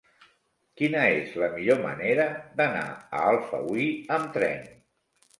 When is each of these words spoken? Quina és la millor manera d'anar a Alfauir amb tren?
Quina 0.79 1.01
és 1.17 1.33
la 1.41 1.49
millor 1.57 1.83
manera 1.83 2.25
d'anar 2.61 2.85
a 2.93 3.19
Alfauir 3.33 3.85
amb 4.17 4.33
tren? 4.39 4.65